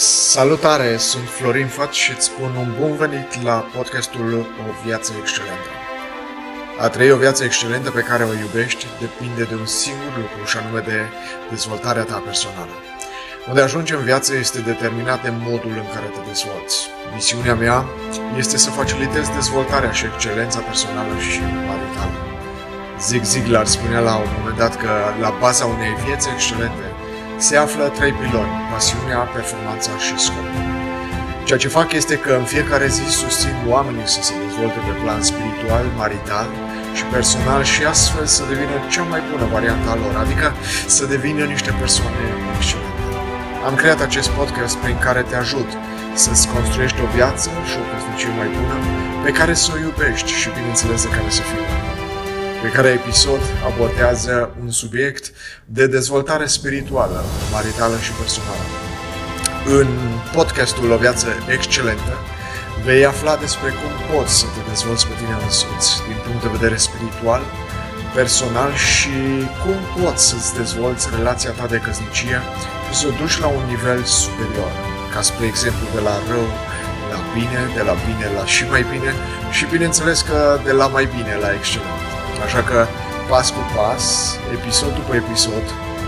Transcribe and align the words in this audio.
Salutare, 0.00 0.96
sunt 0.96 1.28
Florin 1.28 1.66
Fat 1.66 1.92
și 1.92 2.10
îți 2.12 2.24
spun 2.24 2.50
un 2.62 2.74
bun 2.80 2.96
venit 2.96 3.42
la 3.42 3.56
podcastul 3.74 4.46
O 4.68 4.70
Viață 4.84 5.12
Excelentă. 5.20 5.70
A 6.80 6.88
trăi 6.88 7.10
o 7.10 7.16
viață 7.16 7.44
excelentă 7.44 7.90
pe 7.90 8.00
care 8.00 8.24
o 8.24 8.38
iubești 8.44 8.86
depinde 9.00 9.42
de 9.42 9.54
un 9.54 9.66
singur 9.66 10.12
lucru 10.16 10.40
și 10.50 10.56
anume 10.56 10.80
de 10.80 10.98
dezvoltarea 11.50 12.02
ta 12.02 12.22
personală. 12.28 12.74
Unde 13.48 13.60
ajungi 13.60 13.94
în 13.94 14.02
viață 14.10 14.36
este 14.36 14.60
determinat 14.60 15.22
de 15.22 15.32
modul 15.48 15.74
în 15.82 15.88
care 15.94 16.06
te 16.14 16.20
dezvolți. 16.30 16.76
Misiunea 17.14 17.54
mea 17.54 17.84
este 18.36 18.56
să 18.56 18.70
facilitez 18.70 19.26
dezvoltarea 19.28 19.92
și 19.92 20.04
excelența 20.04 20.58
personală 20.58 21.14
și 21.30 21.40
maritală. 21.68 22.18
Zig 23.06 23.24
Ziglar 23.24 23.66
spunea 23.66 24.00
la 24.00 24.14
un 24.16 24.30
moment 24.38 24.58
dat 24.58 24.74
că 24.82 24.90
la 25.20 25.30
baza 25.40 25.64
unei 25.64 25.92
vieți 26.04 26.28
excelente 26.34 26.86
se 27.38 27.56
află 27.56 27.84
trei 27.98 28.12
piloni, 28.12 28.54
pasiunea, 28.72 29.18
performanța 29.18 29.92
și 30.04 30.14
scopul. 30.26 30.64
Ceea 31.46 31.58
ce 31.58 31.68
fac 31.78 31.88
este 31.92 32.16
că 32.24 32.32
în 32.40 32.44
fiecare 32.44 32.86
zi 32.96 33.04
susțin 33.22 33.56
oamenii 33.74 34.08
să 34.14 34.20
se 34.22 34.34
dezvolte 34.44 34.78
pe 34.86 34.94
plan 35.02 35.22
spiritual, 35.22 35.84
marital 35.96 36.48
și 36.96 37.04
personal 37.14 37.62
și 37.72 37.84
astfel 37.84 38.26
să 38.26 38.42
devină 38.48 38.76
cea 38.94 39.02
mai 39.12 39.22
bună 39.30 39.46
variantă 39.54 39.90
a 39.90 39.96
lor, 40.02 40.14
adică 40.24 40.46
să 40.86 41.04
devină 41.14 41.44
niște 41.44 41.70
persoane 41.82 42.22
excelente. 42.56 43.02
Am 43.68 43.74
creat 43.74 44.00
acest 44.00 44.28
podcast 44.38 44.76
prin 44.76 44.98
care 45.06 45.22
te 45.28 45.36
ajut 45.36 45.70
să-ți 46.14 46.48
construiești 46.54 47.00
o 47.04 47.08
viață 47.16 47.48
și 47.68 47.76
o 47.80 47.84
căsnicie 47.90 48.32
mai 48.40 48.48
bună, 48.56 48.76
pe 49.24 49.30
care 49.38 49.54
să 49.54 49.68
o 49.74 49.78
iubești 49.78 50.30
și, 50.40 50.48
bineînțeles, 50.56 51.02
de 51.02 51.08
care 51.16 51.30
să 51.38 51.42
fii 51.42 51.64
fiecare 52.60 52.88
episod 52.88 53.40
abordează 53.72 54.56
un 54.60 54.70
subiect 54.70 55.24
de 55.64 55.86
dezvoltare 55.86 56.46
spirituală, 56.46 57.24
maritală 57.52 57.96
și 58.06 58.12
personală. 58.20 58.66
În 59.78 59.88
podcastul 60.32 60.90
O 60.90 60.96
Viață 60.96 61.26
Excelentă 61.48 62.14
vei 62.84 63.04
afla 63.06 63.36
despre 63.36 63.68
cum 63.80 63.92
poți 64.10 64.34
să 64.38 64.46
te 64.54 64.62
dezvolți 64.68 65.06
pe 65.06 65.14
tine 65.18 65.34
însuți 65.42 65.90
din 66.08 66.18
punct 66.24 66.42
de 66.42 66.54
vedere 66.56 66.76
spiritual, 66.76 67.42
personal 68.14 68.72
și 68.74 69.16
cum 69.62 69.78
poți 69.98 70.28
să-ți 70.28 70.54
dezvolți 70.60 71.08
relația 71.16 71.50
ta 71.50 71.66
de 71.66 71.78
căsnicie 71.86 72.38
și 72.86 72.94
să 72.98 73.06
o 73.06 73.12
duci 73.20 73.40
la 73.44 73.48
un 73.58 73.64
nivel 73.72 74.00
superior, 74.04 74.72
ca 75.12 75.20
spre 75.22 75.46
exemplu 75.46 75.84
de 75.94 76.00
la 76.08 76.14
rău 76.30 76.46
la 77.12 77.20
bine, 77.34 77.60
de 77.76 77.82
la 77.88 77.94
bine 78.06 78.26
la 78.36 78.44
și 78.54 78.64
mai 78.72 78.82
bine 78.92 79.10
și 79.56 79.64
bineînțeles 79.74 80.18
că 80.28 80.38
de 80.64 80.72
la 80.72 80.86
mai 80.86 81.06
bine 81.16 81.34
la 81.44 81.50
excelent. 81.58 82.07
Așa 82.44 82.62
că, 82.68 82.78
pas 83.30 83.46
cu 83.50 83.62
pas, 83.76 84.04
episod 84.56 84.92
după 85.00 85.12
episod, 85.22 85.64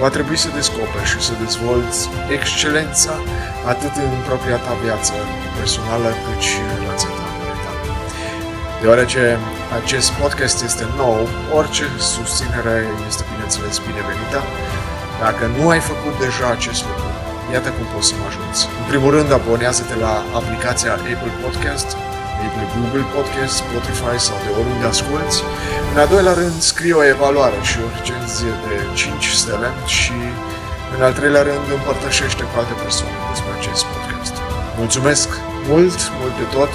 va 0.00 0.08
trebui 0.08 0.38
să 0.44 0.48
descoperi 0.58 1.10
și 1.12 1.20
să 1.26 1.32
dezvolți 1.44 2.00
excelența 2.36 3.14
atât 3.72 3.94
în 4.06 4.12
propria 4.28 4.58
ta 4.64 4.74
viață 4.84 5.14
personală, 5.58 6.08
cât 6.24 6.40
și 6.48 6.58
în 6.64 6.70
relația 6.80 7.10
ta 7.18 7.24
maritală. 7.38 7.82
Deoarece 8.82 9.22
acest 9.80 10.08
podcast 10.20 10.58
este 10.68 10.84
nou, 11.02 11.20
orice 11.58 11.84
susținere 12.14 12.76
este, 13.08 13.22
bineînțeles, 13.32 13.74
binevenită. 13.86 14.40
Dacă 15.24 15.44
nu 15.56 15.64
ai 15.72 15.82
făcut 15.90 16.14
deja 16.24 16.46
acest 16.56 16.80
lucru, 16.88 17.08
iată 17.54 17.68
cum 17.76 17.86
poți 17.92 18.08
să 18.08 18.14
mă 18.20 18.26
ajuți. 18.30 18.60
În 18.80 18.84
primul 18.90 19.10
rând, 19.16 19.30
abonează-te 19.32 19.96
la 20.06 20.14
aplicația 20.38 20.92
Apple 20.92 21.34
Podcast, 21.42 21.88
pe 22.54 22.64
Google 22.74 23.06
Podcast, 23.16 23.54
Spotify 23.62 24.16
sau 24.26 24.36
de 24.44 24.50
oriunde 24.60 24.86
asculti. 24.94 25.36
În 25.90 25.96
al 26.02 26.08
doilea 26.14 26.34
rând, 26.42 26.58
scrie 26.72 26.94
o 27.00 27.04
evaluare 27.14 27.58
și 27.68 27.76
o 27.84 27.86
recenzie 27.96 28.52
de 28.66 28.76
5 28.94 29.24
stele 29.42 29.68
și 29.96 30.18
în 30.94 31.00
al 31.06 31.12
treilea 31.18 31.44
rând, 31.50 31.66
împărtășește 31.78 32.42
cu 32.50 32.54
alte 32.60 32.74
persoane 32.84 33.16
despre 33.32 33.52
acest 33.58 33.82
podcast. 33.92 34.34
Mulțumesc 34.80 35.28
mult, 35.70 35.98
mult 36.20 36.34
de 36.40 36.46
tot, 36.56 36.72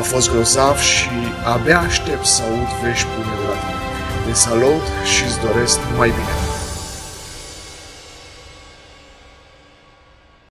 a 0.00 0.02
fost 0.12 0.30
grozav 0.32 0.76
și 0.94 1.16
abia 1.54 1.78
aștept 1.88 2.26
să 2.34 2.40
aud 2.42 2.70
vești 2.82 3.08
bune 3.14 3.34
de 3.40 3.46
la 3.50 3.56
tine. 3.62 3.82
Te 4.24 4.32
salut 4.46 4.84
și 5.12 5.22
îți 5.24 5.40
doresc 5.46 5.78
numai 5.90 6.08
bine! 6.18 6.47